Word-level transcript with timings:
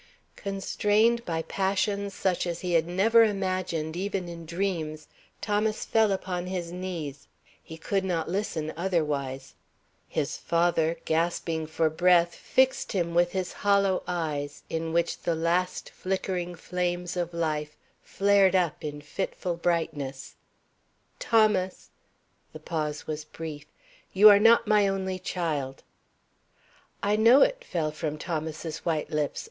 Constrained 0.35 1.23
by 1.25 1.43
passions 1.43 2.15
such 2.15 2.47
as 2.47 2.61
he 2.61 2.73
had 2.73 2.87
never 2.87 3.23
imagined 3.23 3.95
even 3.95 4.27
in 4.27 4.47
dreams, 4.47 5.07
Thomas 5.41 5.85
fell 5.85 6.11
upon 6.11 6.47
his 6.47 6.71
knees. 6.71 7.27
He 7.63 7.77
could 7.77 8.03
not 8.03 8.27
listen 8.27 8.73
otherwise. 8.75 9.53
His 10.09 10.37
father, 10.37 10.97
gasping 11.05 11.67
for 11.67 11.87
breath, 11.87 12.33
fixed 12.33 12.93
him 12.93 13.13
with 13.13 13.33
his 13.33 13.53
hollow 13.53 14.01
eyes, 14.07 14.63
in 14.71 14.91
which 14.91 15.19
the 15.19 15.35
last 15.35 15.91
flickering 15.91 16.55
flames 16.55 17.15
of 17.15 17.31
life 17.31 17.77
flared 18.01 18.55
up 18.55 18.83
in 18.83 19.01
fitful 19.01 19.55
brightness. 19.55 20.33
"Thomas" 21.19 21.91
the 22.53 22.59
pause 22.59 23.05
was 23.05 23.23
brief 23.23 23.67
"you 24.13 24.29
are 24.29 24.39
not 24.39 24.65
my 24.65 24.87
only 24.87 25.19
child." 25.19 25.83
"I 27.03 27.15
know 27.17 27.43
it," 27.43 27.63
fell 27.63 27.91
from 27.91 28.17
Thomas's 28.17 28.79
white 28.79 29.11
lips. 29.11 29.39